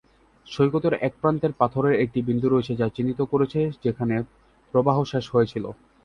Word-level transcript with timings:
সৈকতের 0.47 0.93
এক 1.01 1.13
প্রান্তে 1.21 1.47
পাথরের 1.59 1.95
একটি 2.03 2.19
বিন্দু 2.21 2.47
রয়েছে 2.49 2.73
যা 2.75 2.87
চিহ্নিত 2.95 3.19
করেছে 3.31 3.59
যেখানে 3.83 4.15
প্রবাহ 4.73 4.97
শেষ 5.11 5.25
হয়েছিল। 5.33 5.65